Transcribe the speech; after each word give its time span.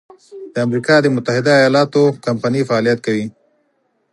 د 0.53 0.55
امریکا 0.67 0.95
د 1.01 1.05
متحد 1.15 1.45
ایلااتو 1.63 2.03
کمپنۍ 2.25 2.61
فعالیت 2.69 2.99
کوي. 3.05 3.25